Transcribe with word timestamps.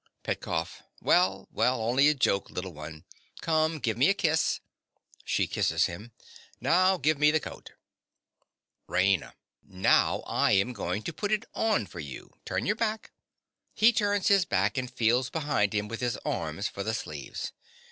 PETKOFF. 0.23 0.81
Well, 0.99 1.47
well, 1.51 1.79
only 1.79 2.07
a 2.09 2.15
joke, 2.15 2.49
little 2.49 2.73
one. 2.73 3.05
Come, 3.41 3.77
give 3.77 3.99
me 3.99 4.09
a 4.09 4.15
kiss. 4.15 4.59
(She 5.23 5.45
kisses 5.45 5.85
him.) 5.85 6.11
Now 6.59 6.97
give 6.97 7.19
me 7.19 7.29
the 7.29 7.39
coat. 7.39 7.73
RAINA. 8.87 9.35
Now, 9.61 10.21
I 10.21 10.53
am 10.53 10.73
going 10.73 11.03
to 11.03 11.13
put 11.13 11.31
it 11.31 11.45
on 11.53 11.85
for 11.85 11.99
you. 11.99 12.31
Turn 12.45 12.65
your 12.65 12.75
back. 12.75 13.11
(_He 13.77 13.95
turns 13.95 14.27
his 14.27 14.43
back 14.43 14.75
and 14.75 14.89
feels 14.89 15.29
behind 15.29 15.71
him 15.75 15.87
with 15.87 15.99
his 15.99 16.17
arms 16.25 16.67
for 16.67 16.81
the 16.83 16.95
sleeves. 16.95 17.51